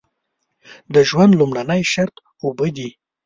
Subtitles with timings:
[0.93, 2.89] د ژوند لومړنی شرط اوبه دي.